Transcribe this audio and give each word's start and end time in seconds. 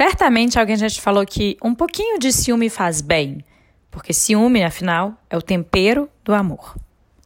Certamente 0.00 0.58
alguém 0.58 0.78
já 0.78 0.88
te 0.88 0.98
falou 0.98 1.26
que 1.26 1.58
um 1.62 1.74
pouquinho 1.74 2.18
de 2.18 2.32
ciúme 2.32 2.70
faz 2.70 3.02
bem, 3.02 3.44
porque 3.90 4.14
ciúme, 4.14 4.64
afinal, 4.64 5.12
é 5.28 5.36
o 5.36 5.42
tempero 5.42 6.08
do 6.24 6.32
amor. 6.32 6.74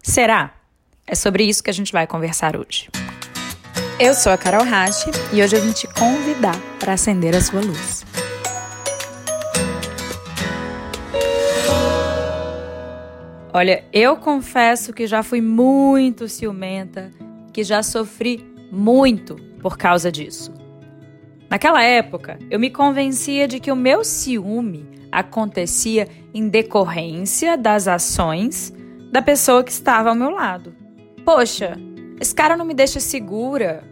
Será? 0.03 0.53
É 1.07 1.15
sobre 1.15 1.45
isso 1.45 1.63
que 1.63 1.71
a 1.71 1.73
gente 1.73 1.93
vai 1.93 2.05
conversar 2.05 2.57
hoje. 2.57 2.89
Eu 4.01 4.13
sou 4.13 4.33
a 4.33 4.37
Carol 4.37 4.65
Rache 4.65 5.09
e 5.33 5.41
hoje 5.41 5.55
eu 5.55 5.63
vim 5.63 5.71
te 5.71 5.87
convidar 5.87 6.59
para 6.81 6.95
acender 6.95 7.37
a 7.37 7.41
sua 7.41 7.61
luz. 7.61 8.05
Olha, 13.53 13.85
eu 13.93 14.17
confesso 14.17 14.93
que 14.93 15.07
já 15.07 15.23
fui 15.23 15.41
muito 15.41 16.27
ciumenta, 16.27 17.13
que 17.53 17.63
já 17.63 17.85
sofri 17.85 18.45
muito 18.73 19.37
por 19.63 19.79
causa 19.79 20.11
disso. 20.11 20.64
Naquela 21.55 21.85
época, 21.85 22.37
eu 22.51 22.59
me 22.59 22.69
convencia 22.69 23.47
de 23.47 23.61
que 23.61 23.71
o 23.71 23.77
meu 23.77 24.03
ciúme 24.03 24.85
acontecia 25.13 26.09
em 26.35 26.49
decorrência 26.49 27.57
das 27.57 27.87
ações 27.87 28.75
da 29.13 29.23
pessoa 29.23 29.63
que 29.63 29.71
estava 29.71 30.09
ao 30.09 30.17
meu 30.17 30.31
lado. 30.31 30.75
Poxa, 31.25 31.77
esse 32.21 32.35
cara 32.35 32.57
não 32.57 32.65
me 32.65 32.75
deixa 32.75 32.99
segura. 32.99 33.85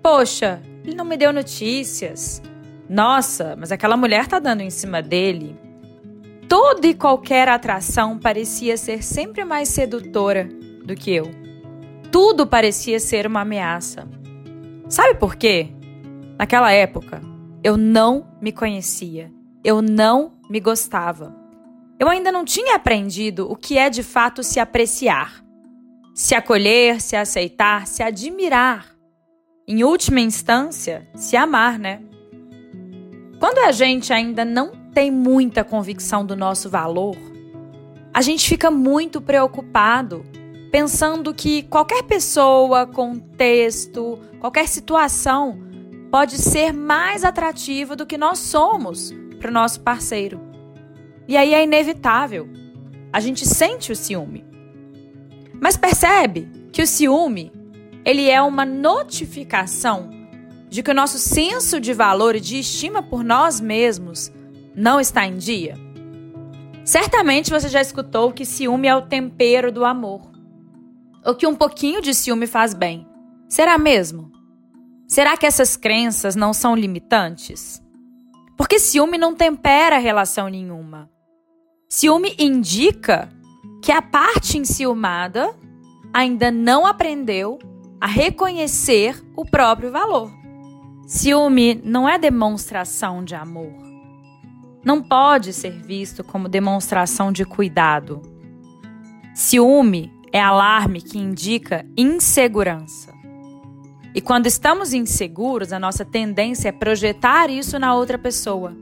Poxa, 0.00 0.62
ele 0.84 0.94
não 0.94 1.04
me 1.04 1.16
deu 1.16 1.32
notícias. 1.32 2.40
Nossa, 2.88 3.56
mas 3.58 3.72
aquela 3.72 3.96
mulher 3.96 4.28
tá 4.28 4.38
dando 4.38 4.60
em 4.60 4.70
cima 4.70 5.02
dele. 5.02 5.56
Toda 6.48 6.86
e 6.86 6.94
qualquer 6.94 7.48
atração 7.48 8.16
parecia 8.16 8.76
ser 8.76 9.02
sempre 9.02 9.44
mais 9.44 9.68
sedutora 9.70 10.48
do 10.84 10.94
que 10.94 11.10
eu. 11.10 11.28
Tudo 12.12 12.46
parecia 12.46 13.00
ser 13.00 13.26
uma 13.26 13.40
ameaça. 13.40 14.06
Sabe 14.88 15.16
por 15.16 15.34
quê? 15.34 15.72
Naquela 16.38 16.70
época, 16.70 17.20
eu 17.64 17.76
não 17.76 18.24
me 18.40 18.52
conhecia, 18.52 19.28
eu 19.64 19.82
não 19.82 20.34
me 20.48 20.60
gostava. 20.60 21.34
Eu 21.98 22.08
ainda 22.08 22.30
não 22.30 22.44
tinha 22.44 22.76
aprendido 22.76 23.50
o 23.50 23.56
que 23.56 23.76
é 23.76 23.90
de 23.90 24.04
fato 24.04 24.44
se 24.44 24.60
apreciar, 24.60 25.44
se 26.14 26.36
acolher, 26.36 27.00
se 27.00 27.16
aceitar, 27.16 27.88
se 27.88 28.04
admirar. 28.04 28.86
Em 29.66 29.82
última 29.82 30.20
instância, 30.20 31.08
se 31.12 31.36
amar, 31.36 31.76
né? 31.76 32.00
Quando 33.40 33.58
a 33.58 33.72
gente 33.72 34.12
ainda 34.12 34.44
não 34.44 34.70
tem 34.94 35.10
muita 35.10 35.64
convicção 35.64 36.24
do 36.24 36.36
nosso 36.36 36.70
valor, 36.70 37.16
a 38.14 38.22
gente 38.22 38.48
fica 38.48 38.70
muito 38.70 39.20
preocupado, 39.20 40.24
pensando 40.70 41.34
que 41.34 41.64
qualquer 41.64 42.04
pessoa, 42.04 42.86
contexto, 42.86 44.20
qualquer 44.38 44.68
situação 44.68 45.67
pode 46.10 46.38
ser 46.38 46.72
mais 46.72 47.24
atrativa 47.24 47.94
do 47.94 48.06
que 48.06 48.16
nós 48.16 48.38
somos 48.38 49.12
para 49.38 49.50
o 49.50 49.54
nosso 49.54 49.80
parceiro. 49.80 50.40
E 51.26 51.36
aí 51.36 51.52
é 51.52 51.62
inevitável. 51.62 52.48
A 53.12 53.20
gente 53.20 53.46
sente 53.46 53.92
o 53.92 53.96
ciúme. 53.96 54.44
Mas 55.60 55.76
percebe 55.76 56.48
que 56.72 56.82
o 56.82 56.86
ciúme, 56.86 57.52
ele 58.04 58.30
é 58.30 58.40
uma 58.40 58.64
notificação 58.64 60.10
de 60.68 60.82
que 60.82 60.90
o 60.90 60.94
nosso 60.94 61.18
senso 61.18 61.80
de 61.80 61.92
valor 61.92 62.36
e 62.36 62.40
de 62.40 62.58
estima 62.58 63.02
por 63.02 63.24
nós 63.24 63.60
mesmos 63.60 64.32
não 64.74 65.00
está 65.00 65.26
em 65.26 65.36
dia? 65.36 65.76
Certamente 66.84 67.50
você 67.50 67.68
já 67.68 67.80
escutou 67.80 68.32
que 68.32 68.46
ciúme 68.46 68.88
é 68.88 68.96
o 68.96 69.02
tempero 69.02 69.70
do 69.70 69.84
amor. 69.84 70.22
Ou 71.24 71.34
que 71.34 71.46
um 71.46 71.54
pouquinho 71.54 72.00
de 72.00 72.14
ciúme 72.14 72.46
faz 72.46 72.72
bem. 72.72 73.06
Será 73.48 73.76
mesmo? 73.76 74.37
Será 75.08 75.38
que 75.38 75.46
essas 75.46 75.74
crenças 75.74 76.36
não 76.36 76.52
são 76.52 76.76
limitantes? 76.76 77.82
Porque 78.58 78.78
ciúme 78.78 79.16
não 79.16 79.34
tempera 79.34 79.96
relação 79.96 80.48
nenhuma. 80.48 81.10
Ciúme 81.88 82.34
indica 82.38 83.30
que 83.82 83.90
a 83.90 84.02
parte 84.02 84.58
enciumada 84.58 85.56
ainda 86.12 86.50
não 86.50 86.84
aprendeu 86.84 87.58
a 87.98 88.06
reconhecer 88.06 89.18
o 89.34 89.46
próprio 89.46 89.90
valor. 89.90 90.30
Ciúme 91.06 91.80
não 91.82 92.06
é 92.06 92.18
demonstração 92.18 93.24
de 93.24 93.34
amor. 93.34 93.72
Não 94.84 95.02
pode 95.02 95.54
ser 95.54 95.72
visto 95.72 96.22
como 96.22 96.50
demonstração 96.50 97.32
de 97.32 97.46
cuidado. 97.46 98.20
Ciúme 99.34 100.12
é 100.30 100.40
alarme 100.40 101.00
que 101.00 101.18
indica 101.18 101.86
insegurança. 101.96 103.17
E 104.18 104.20
quando 104.20 104.48
estamos 104.48 104.92
inseguros, 104.92 105.72
a 105.72 105.78
nossa 105.78 106.04
tendência 106.04 106.70
é 106.70 106.72
projetar 106.72 107.50
isso 107.50 107.78
na 107.78 107.94
outra 107.94 108.18
pessoa. 108.18 108.76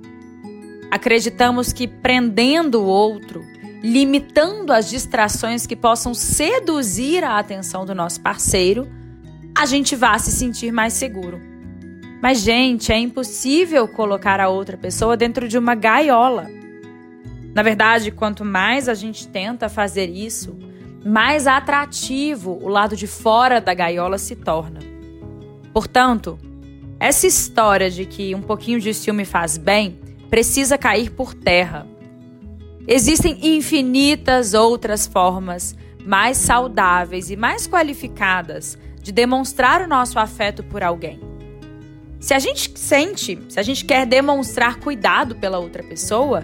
Acreditamos 0.91 1.74
que 1.74 1.86
prendendo 1.86 2.80
o 2.80 2.86
outro, 2.86 3.44
limitando 3.82 4.72
as 4.72 4.88
distrações 4.88 5.66
que 5.66 5.76
possam 5.76 6.14
seduzir 6.14 7.22
a 7.22 7.38
atenção 7.38 7.84
do 7.84 7.94
nosso 7.94 8.19
parceiro, 8.22 8.88
a 9.54 9.66
gente 9.66 9.94
vai 9.94 10.19
se 10.19 10.32
sentir 10.32 10.72
mais 10.72 10.94
seguro. 10.94 11.38
Mas, 12.22 12.41
gente, 12.41 12.91
é 12.91 12.98
impossível 12.98 13.86
colocar 13.86 14.41
a 14.41 14.48
outra 14.48 14.78
pessoa 14.78 15.18
dentro 15.18 15.47
de 15.47 15.58
uma 15.58 15.74
gaiola. 15.74 16.47
Na 17.54 17.62
verdade, 17.62 18.10
quanto 18.10 18.42
mais 18.42 18.88
a 18.88 18.94
gente 18.94 19.28
tenta 19.28 19.68
fazer 19.68 20.08
isso, 20.08 20.58
mais 21.04 21.47
atrativo 21.47 22.58
o 22.62 22.68
lado 22.68 22.97
de 22.97 23.06
fora 23.06 23.60
da 23.60 23.74
gaiola 23.74 24.16
se 24.16 24.34
torna. 24.34 24.95
Portanto, 25.76 26.38
essa 26.98 27.26
história 27.26 27.91
de 27.91 28.06
que 28.06 28.34
um 28.34 28.41
pouquinho 28.41 28.81
de 28.81 28.94
ciúme 28.94 29.26
faz 29.26 29.59
bem 29.59 30.00
precisa 30.31 30.78
cair 30.78 31.10
por 31.10 31.34
terra. 31.34 31.87
Existem 32.88 33.54
infinitas 33.54 34.54
outras 34.54 35.06
formas 35.06 35.76
mais 36.03 36.38
saudáveis 36.38 37.31
e 37.31 37.36
mais 37.36 37.66
qualificadas 37.66 38.78
de 39.03 39.12
demonstrar 39.12 39.82
o 39.82 39.86
nosso 39.86 40.19
afeto 40.19 40.62
por 40.62 40.82
alguém. 40.82 41.20
Se 42.20 42.32
a 42.32 42.38
gente 42.38 42.72
sente, 42.75 43.38
se 43.47 43.60
a 43.60 43.62
gente 43.62 43.84
quer 43.84 44.06
demonstrar 44.06 44.76
cuidado 44.76 45.34
pela 45.34 45.59
outra 45.59 45.82
pessoa, 45.82 46.42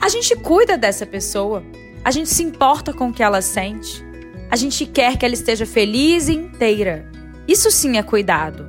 a 0.00 0.08
gente 0.08 0.34
cuida 0.36 0.78
dessa 0.78 1.04
pessoa, 1.04 1.62
a 2.02 2.10
gente 2.10 2.30
se 2.30 2.42
importa 2.42 2.94
com 2.94 3.08
o 3.08 3.12
que 3.12 3.22
ela 3.22 3.42
sente, 3.42 4.02
a 4.50 4.56
gente 4.56 4.86
quer 4.86 5.18
que 5.18 5.26
ela 5.26 5.34
esteja 5.34 5.66
feliz 5.66 6.28
e 6.28 6.32
inteira. 6.32 7.17
Isso 7.48 7.70
sim 7.70 7.96
é 7.96 8.02
cuidado. 8.02 8.68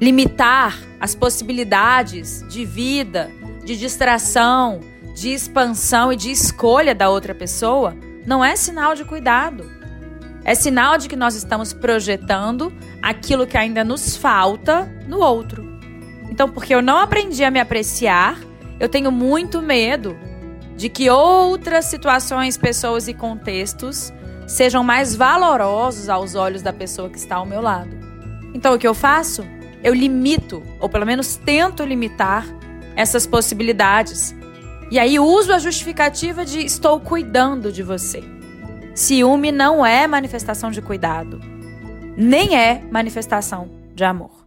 Limitar 0.00 0.78
as 0.98 1.14
possibilidades 1.14 2.42
de 2.48 2.64
vida, 2.64 3.30
de 3.64 3.76
distração, 3.76 4.80
de 5.14 5.30
expansão 5.30 6.10
e 6.10 6.16
de 6.16 6.30
escolha 6.30 6.94
da 6.94 7.10
outra 7.10 7.34
pessoa 7.34 7.94
não 8.26 8.42
é 8.42 8.56
sinal 8.56 8.94
de 8.94 9.04
cuidado. 9.04 9.70
É 10.42 10.54
sinal 10.54 10.96
de 10.96 11.08
que 11.08 11.16
nós 11.16 11.34
estamos 11.34 11.74
projetando 11.74 12.72
aquilo 13.02 13.46
que 13.46 13.58
ainda 13.58 13.84
nos 13.84 14.16
falta 14.16 14.90
no 15.06 15.18
outro. 15.18 15.64
Então, 16.30 16.48
porque 16.48 16.74
eu 16.74 16.80
não 16.80 16.98
aprendi 16.98 17.44
a 17.44 17.50
me 17.50 17.60
apreciar, 17.60 18.38
eu 18.80 18.88
tenho 18.88 19.10
muito 19.10 19.60
medo 19.60 20.16
de 20.76 20.88
que 20.88 21.10
outras 21.10 21.86
situações, 21.86 22.56
pessoas 22.56 23.08
e 23.08 23.14
contextos 23.14 24.12
sejam 24.46 24.84
mais 24.84 25.14
valorosos 25.14 26.08
aos 26.08 26.34
olhos 26.34 26.62
da 26.62 26.72
pessoa 26.72 27.10
que 27.10 27.18
está 27.18 27.36
ao 27.36 27.46
meu 27.46 27.60
lado. 27.60 27.90
Então 28.54 28.74
o 28.74 28.78
que 28.78 28.86
eu 28.86 28.94
faço? 28.94 29.44
Eu 29.82 29.94
limito, 29.94 30.62
ou 30.80 30.88
pelo 30.88 31.06
menos 31.06 31.36
tento 31.36 31.84
limitar, 31.84 32.46
essas 32.96 33.26
possibilidades. 33.26 34.34
E 34.90 34.98
aí 34.98 35.18
uso 35.18 35.52
a 35.52 35.58
justificativa 35.58 36.44
de 36.44 36.64
estou 36.64 36.98
cuidando 36.98 37.70
de 37.70 37.82
você. 37.82 38.24
Ciúme 38.94 39.52
não 39.52 39.84
é 39.84 40.06
manifestação 40.06 40.70
de 40.70 40.80
cuidado, 40.80 41.38
nem 42.16 42.56
é 42.56 42.82
manifestação 42.90 43.68
de 43.94 44.04
amor. 44.04 44.46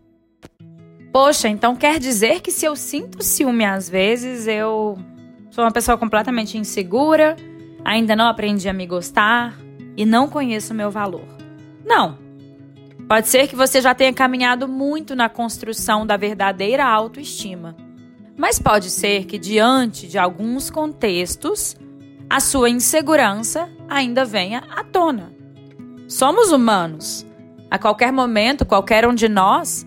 Poxa, 1.12 1.48
então 1.48 1.76
quer 1.76 2.00
dizer 2.00 2.42
que 2.42 2.52
se 2.52 2.66
eu 2.66 2.76
sinto 2.76 3.24
ciúme 3.24 3.66
às 3.66 3.88
vezes, 3.90 4.48
eu 4.48 4.98
sou 5.52 5.64
uma 5.64 5.72
pessoa 5.72 5.98
completamente 5.98 6.58
insegura, 6.58 7.36
ainda 7.86 8.16
não 8.16 8.28
aprendi 8.28 8.68
a 8.68 8.74
me 8.74 8.88
gostar, 8.88 9.56
e 10.00 10.06
não 10.06 10.30
conheço 10.30 10.72
o 10.72 10.76
meu 10.78 10.90
valor. 10.90 11.28
Não. 11.86 12.18
Pode 13.06 13.28
ser 13.28 13.50
que 13.50 13.56
você 13.56 13.82
já 13.82 13.94
tenha 13.94 14.14
caminhado 14.14 14.66
muito 14.66 15.14
na 15.14 15.28
construção 15.28 16.08
da 16.08 16.16
verdadeira 16.16 16.86
autoestima. 16.86 17.76
Mas 18.38 18.58
pode 18.58 18.90
ser 18.92 19.26
que, 19.26 19.38
diante 19.38 20.08
de 20.08 20.18
alguns 20.18 20.70
contextos, 20.70 21.76
a 22.30 22.40
sua 22.40 22.70
insegurança 22.70 23.70
ainda 23.90 24.24
venha 24.24 24.64
à 24.74 24.86
tona. 24.86 25.34
Somos 26.08 26.50
humanos. 26.50 27.26
A 27.70 27.78
qualquer 27.78 28.14
momento, 28.14 28.66
qualquer 28.66 29.06
um 29.06 29.14
de 29.14 29.28
nós 29.28 29.86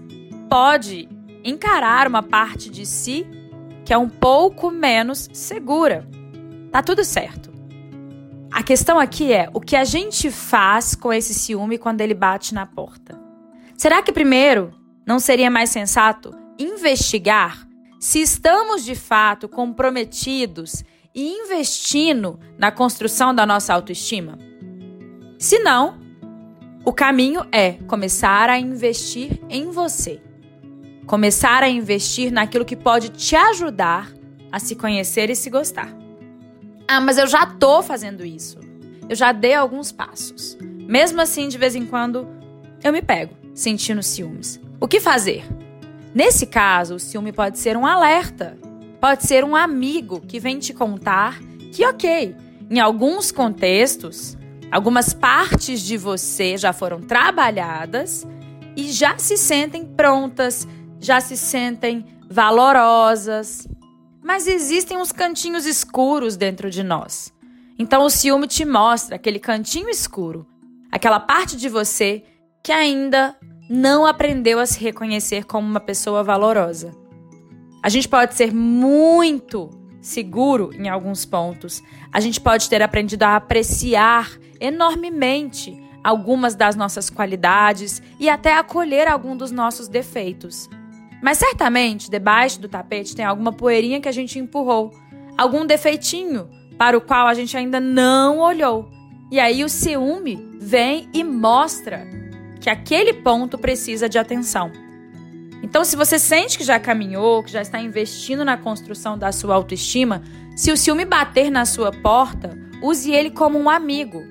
pode 0.50 1.08
encarar 1.42 2.06
uma 2.06 2.22
parte 2.22 2.68
de 2.68 2.84
si 2.84 3.26
que 3.82 3.94
é 3.94 3.98
um 3.98 4.10
pouco 4.10 4.70
menos 4.70 5.30
segura. 5.32 6.06
Tá 6.70 6.82
tudo 6.82 7.02
certo. 7.02 7.51
A 8.52 8.62
questão 8.62 8.98
aqui 8.98 9.32
é 9.32 9.48
o 9.54 9.60
que 9.60 9.74
a 9.74 9.82
gente 9.82 10.30
faz 10.30 10.94
com 10.94 11.10
esse 11.10 11.32
ciúme 11.32 11.78
quando 11.78 12.02
ele 12.02 12.12
bate 12.12 12.52
na 12.52 12.66
porta. 12.66 13.18
Será 13.78 14.02
que 14.02 14.12
primeiro 14.12 14.74
não 15.06 15.18
seria 15.18 15.50
mais 15.50 15.70
sensato 15.70 16.36
investigar 16.58 17.66
se 17.98 18.20
estamos 18.20 18.84
de 18.84 18.94
fato 18.94 19.48
comprometidos 19.48 20.84
e 21.14 21.30
investindo 21.30 22.38
na 22.58 22.70
construção 22.70 23.34
da 23.34 23.46
nossa 23.46 23.72
autoestima? 23.72 24.38
Se 25.38 25.58
não, 25.58 25.98
o 26.84 26.92
caminho 26.92 27.46
é 27.50 27.72
começar 27.88 28.50
a 28.50 28.58
investir 28.58 29.40
em 29.48 29.70
você. 29.70 30.20
Começar 31.06 31.62
a 31.62 31.70
investir 31.70 32.30
naquilo 32.30 32.66
que 32.66 32.76
pode 32.76 33.08
te 33.08 33.34
ajudar 33.34 34.12
a 34.52 34.58
se 34.58 34.76
conhecer 34.76 35.30
e 35.30 35.34
se 35.34 35.48
gostar. 35.48 36.01
Ah, 36.92 37.00
mas 37.00 37.18
eu 37.18 37.26
já 37.26 37.46
tô 37.46 37.82
fazendo 37.82 38.24
isso. 38.24 38.58
Eu 39.08 39.16
já 39.16 39.32
dei 39.32 39.54
alguns 39.54 39.90
passos. 39.90 40.56
Mesmo 40.60 41.20
assim, 41.20 41.48
de 41.48 41.56
vez 41.56 41.74
em 41.74 41.86
quando, 41.86 42.28
eu 42.82 42.92
me 42.92 43.00
pego 43.00 43.34
sentindo 43.54 44.02
ciúmes. 44.02 44.60
O 44.80 44.86
que 44.86 45.00
fazer? 45.00 45.44
Nesse 46.14 46.46
caso, 46.46 46.96
o 46.96 47.00
ciúme 47.00 47.32
pode 47.32 47.58
ser 47.58 47.76
um 47.76 47.86
alerta. 47.86 48.58
Pode 49.00 49.26
ser 49.26 49.44
um 49.44 49.56
amigo 49.56 50.20
que 50.20 50.38
vem 50.38 50.58
te 50.58 50.72
contar 50.72 51.40
que, 51.72 51.84
ok, 51.84 52.36
em 52.70 52.78
alguns 52.78 53.32
contextos, 53.32 54.36
Algumas 54.72 55.12
partes 55.12 55.82
de 55.82 55.98
você 55.98 56.56
já 56.56 56.72
foram 56.72 56.98
trabalhadas 56.98 58.26
e 58.74 58.90
já 58.90 59.18
se 59.18 59.36
sentem 59.36 59.84
prontas, 59.84 60.66
já 60.98 61.20
se 61.20 61.36
sentem 61.36 62.06
valorosas. 62.30 63.68
Mas 64.22 64.46
existem 64.46 64.96
uns 64.96 65.10
cantinhos 65.10 65.66
escuros 65.66 66.36
dentro 66.36 66.70
de 66.70 66.82
nós. 66.82 67.32
Então 67.78 68.04
o 68.04 68.10
ciúme 68.10 68.46
te 68.46 68.64
mostra 68.64 69.16
aquele 69.16 69.38
cantinho 69.38 69.88
escuro, 69.88 70.46
aquela 70.90 71.18
parte 71.18 71.56
de 71.56 71.68
você 71.68 72.22
que 72.62 72.70
ainda 72.70 73.36
não 73.68 74.06
aprendeu 74.06 74.60
a 74.60 74.66
se 74.66 74.78
reconhecer 74.78 75.44
como 75.44 75.66
uma 75.66 75.80
pessoa 75.80 76.22
valorosa. 76.22 76.92
A 77.82 77.88
gente 77.88 78.08
pode 78.08 78.34
ser 78.34 78.54
muito 78.54 79.70
seguro 80.00 80.70
em 80.74 80.88
alguns 80.88 81.24
pontos. 81.24 81.82
A 82.12 82.20
gente 82.20 82.40
pode 82.40 82.68
ter 82.68 82.82
aprendido 82.82 83.22
a 83.22 83.36
apreciar 83.36 84.30
enormemente 84.60 85.82
algumas 86.04 86.54
das 86.54 86.76
nossas 86.76 87.08
qualidades 87.08 88.02
e 88.18 88.28
até 88.28 88.56
acolher 88.56 89.08
algum 89.08 89.36
dos 89.36 89.50
nossos 89.50 89.88
defeitos. 89.88 90.68
Mas 91.22 91.38
certamente, 91.38 92.10
debaixo 92.10 92.60
do 92.60 92.68
tapete 92.68 93.14
tem 93.14 93.24
alguma 93.24 93.52
poeirinha 93.52 94.00
que 94.00 94.08
a 94.08 94.12
gente 94.12 94.38
empurrou, 94.38 94.92
algum 95.38 95.64
defeitinho 95.64 96.50
para 96.76 96.98
o 96.98 97.00
qual 97.00 97.26
a 97.28 97.34
gente 97.34 97.56
ainda 97.56 97.80
não 97.80 98.40
olhou. 98.40 98.90
E 99.30 99.38
aí 99.40 99.64
o 99.64 99.68
ciúme 99.68 100.50
vem 100.60 101.08
e 101.14 101.22
mostra 101.22 102.06
que 102.60 102.68
aquele 102.68 103.14
ponto 103.14 103.56
precisa 103.56 104.08
de 104.08 104.18
atenção. 104.18 104.70
Então, 105.62 105.84
se 105.84 105.96
você 105.96 106.18
sente 106.18 106.58
que 106.58 106.64
já 106.64 106.78
caminhou, 106.78 107.42
que 107.42 107.52
já 107.52 107.62
está 107.62 107.80
investindo 107.80 108.44
na 108.44 108.56
construção 108.56 109.16
da 109.16 109.30
sua 109.30 109.54
autoestima, 109.54 110.22
se 110.56 110.72
o 110.72 110.76
ciúme 110.76 111.04
bater 111.04 111.50
na 111.50 111.64
sua 111.64 111.92
porta, 111.92 112.58
use 112.82 113.12
ele 113.12 113.30
como 113.30 113.58
um 113.58 113.70
amigo, 113.70 114.22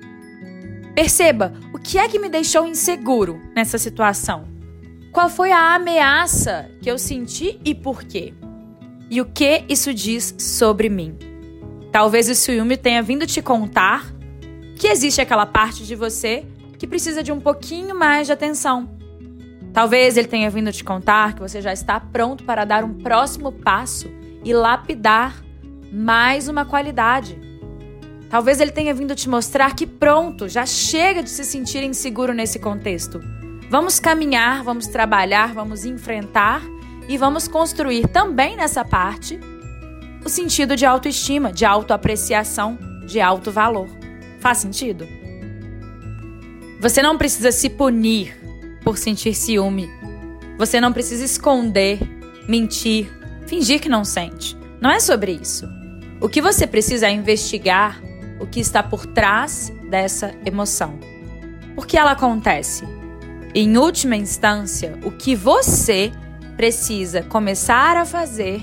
Perceba 0.94 1.54
o 1.72 1.78
que 1.78 1.98
é 1.98 2.06
que 2.06 2.18
me 2.18 2.28
deixou 2.28 2.66
inseguro 2.66 3.40
nessa 3.54 3.78
situação. 3.78 4.51
Qual 5.12 5.28
foi 5.28 5.52
a 5.52 5.74
ameaça 5.74 6.70
que 6.80 6.90
eu 6.90 6.98
senti 6.98 7.60
e 7.64 7.74
por 7.74 8.02
quê? 8.02 8.34
E 9.10 9.20
o 9.20 9.26
que 9.26 9.64
isso 9.68 9.92
diz 9.92 10.34
sobre 10.38 10.88
mim? 10.88 11.16
Talvez 11.92 12.28
o 12.28 12.34
ciúme 12.34 12.76
tenha 12.76 13.02
vindo 13.02 13.26
te 13.26 13.42
contar 13.42 14.10
que 14.76 14.88
existe 14.88 15.20
aquela 15.20 15.46
parte 15.46 15.84
de 15.84 15.94
você 15.94 16.46
que 16.78 16.86
precisa 16.86 17.22
de 17.22 17.30
um 17.30 17.38
pouquinho 17.38 17.94
mais 17.94 18.26
de 18.26 18.32
atenção. 18.32 18.88
Talvez 19.72 20.16
ele 20.16 20.28
tenha 20.28 20.50
vindo 20.50 20.72
te 20.72 20.82
contar 20.82 21.34
que 21.34 21.40
você 21.40 21.60
já 21.60 21.72
está 21.72 22.00
pronto 22.00 22.42
para 22.44 22.64
dar 22.64 22.82
um 22.82 22.94
próximo 22.94 23.52
passo 23.52 24.10
e 24.42 24.52
lapidar 24.52 25.42
mais 25.92 26.48
uma 26.48 26.64
qualidade 26.64 27.52
Talvez 28.32 28.62
ele 28.62 28.70
tenha 28.70 28.94
vindo 28.94 29.14
te 29.14 29.28
mostrar 29.28 29.76
que 29.76 29.86
pronto, 29.86 30.48
já 30.48 30.64
chega 30.64 31.22
de 31.22 31.28
se 31.28 31.44
sentir 31.44 31.82
inseguro 31.82 32.32
nesse 32.32 32.58
contexto. 32.58 33.20
Vamos 33.72 33.98
caminhar, 33.98 34.62
vamos 34.62 34.86
trabalhar, 34.86 35.54
vamos 35.54 35.86
enfrentar 35.86 36.60
e 37.08 37.16
vamos 37.16 37.48
construir 37.48 38.06
também 38.06 38.54
nessa 38.54 38.84
parte 38.84 39.40
o 40.22 40.28
sentido 40.28 40.76
de 40.76 40.84
autoestima, 40.84 41.50
de 41.50 41.64
autoapreciação, 41.64 42.78
de 43.06 43.18
alto 43.18 43.50
valor. 43.50 43.88
Faz 44.40 44.58
sentido? 44.58 45.08
Você 46.80 47.00
não 47.00 47.16
precisa 47.16 47.50
se 47.50 47.70
punir 47.70 48.38
por 48.84 48.98
sentir 48.98 49.32
ciúme. 49.32 49.88
Você 50.58 50.78
não 50.78 50.92
precisa 50.92 51.24
esconder, 51.24 51.98
mentir, 52.46 53.10
fingir 53.46 53.80
que 53.80 53.88
não 53.88 54.04
sente. 54.04 54.54
Não 54.82 54.90
é 54.90 55.00
sobre 55.00 55.32
isso. 55.32 55.66
O 56.20 56.28
que 56.28 56.42
você 56.42 56.66
precisa 56.66 57.06
é 57.06 57.10
investigar 57.10 58.02
o 58.38 58.46
que 58.46 58.60
está 58.60 58.82
por 58.82 59.06
trás 59.06 59.72
dessa 59.88 60.34
emoção. 60.44 61.00
Por 61.74 61.86
que 61.86 61.96
ela 61.96 62.10
acontece? 62.10 62.84
Em 63.54 63.76
última 63.76 64.16
instância, 64.16 64.98
o 65.04 65.10
que 65.10 65.36
você 65.36 66.10
precisa 66.56 67.22
começar 67.22 67.98
a 67.98 68.06
fazer 68.06 68.62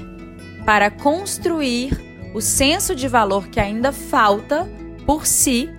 para 0.66 0.90
construir 0.90 1.92
o 2.34 2.42
senso 2.42 2.96
de 2.96 3.08
valor 3.08 3.48
que 3.50 3.60
ainda 3.60 3.92
falta 3.92 4.68
por 5.06 5.28
si 5.28 5.70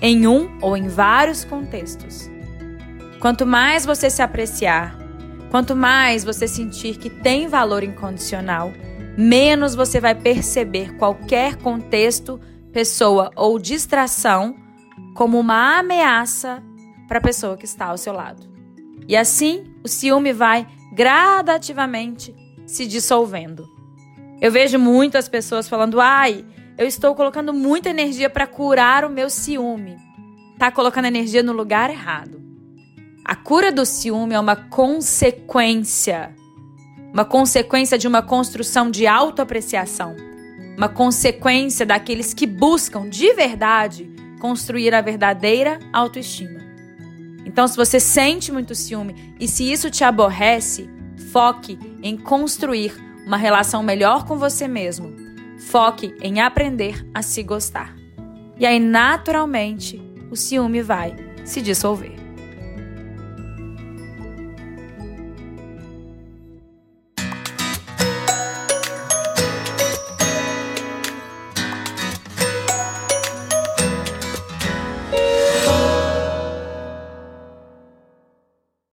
em 0.00 0.26
um 0.26 0.56
ou 0.60 0.76
em 0.76 0.86
vários 0.86 1.44
contextos. 1.44 2.30
Quanto 3.18 3.44
mais 3.44 3.84
você 3.84 4.08
se 4.08 4.22
apreciar, 4.22 4.96
quanto 5.50 5.74
mais 5.74 6.22
você 6.22 6.46
sentir 6.46 6.96
que 6.96 7.10
tem 7.10 7.48
valor 7.48 7.82
incondicional, 7.82 8.72
menos 9.18 9.74
você 9.74 10.00
vai 10.00 10.14
perceber 10.14 10.94
qualquer 10.96 11.56
contexto 11.56 12.40
pessoa 12.72 13.32
ou 13.34 13.58
distração 13.58 14.54
como 15.14 15.40
uma 15.40 15.78
ameaça 15.80 16.62
para 17.08 17.18
a 17.18 17.22
pessoa 17.22 17.56
que 17.56 17.64
está 17.64 17.86
ao 17.86 17.98
seu 17.98 18.12
lado. 18.12 18.49
E 19.08 19.16
assim, 19.16 19.64
o 19.82 19.88
ciúme 19.88 20.32
vai 20.32 20.66
gradativamente 20.92 22.34
se 22.66 22.86
dissolvendo. 22.86 23.68
Eu 24.40 24.50
vejo 24.50 24.78
muitas 24.78 25.28
pessoas 25.28 25.68
falando: 25.68 26.00
"Ai, 26.00 26.44
eu 26.78 26.86
estou 26.86 27.14
colocando 27.14 27.52
muita 27.52 27.90
energia 27.90 28.30
para 28.30 28.46
curar 28.46 29.04
o 29.04 29.10
meu 29.10 29.28
ciúme". 29.28 29.96
Tá 30.58 30.70
colocando 30.70 31.06
energia 31.06 31.42
no 31.42 31.52
lugar 31.52 31.90
errado. 31.90 32.40
A 33.24 33.34
cura 33.34 33.70
do 33.70 33.84
ciúme 33.86 34.34
é 34.34 34.40
uma 34.40 34.56
consequência, 34.56 36.34
uma 37.12 37.24
consequência 37.24 37.96
de 37.96 38.08
uma 38.08 38.22
construção 38.22 38.90
de 38.90 39.06
autoapreciação 39.06 40.30
uma 40.80 40.88
consequência 40.88 41.84
daqueles 41.84 42.32
que 42.32 42.46
buscam 42.46 43.06
de 43.06 43.34
verdade 43.34 44.10
construir 44.40 44.94
a 44.94 45.02
verdadeira 45.02 45.78
autoestima. 45.92 46.69
Então, 47.50 47.66
se 47.66 47.76
você 47.76 47.98
sente 47.98 48.52
muito 48.52 48.76
ciúme 48.76 49.34
e 49.40 49.48
se 49.48 49.68
isso 49.68 49.90
te 49.90 50.04
aborrece, 50.04 50.88
foque 51.32 51.76
em 52.00 52.16
construir 52.16 52.94
uma 53.26 53.36
relação 53.36 53.82
melhor 53.82 54.24
com 54.24 54.38
você 54.38 54.68
mesmo. 54.68 55.12
Foque 55.58 56.14
em 56.22 56.40
aprender 56.40 57.04
a 57.12 57.22
se 57.22 57.42
gostar. 57.42 57.92
E 58.56 58.64
aí, 58.64 58.78
naturalmente, 58.78 60.00
o 60.30 60.36
ciúme 60.36 60.80
vai 60.80 61.16
se 61.44 61.60
dissolver. 61.60 62.19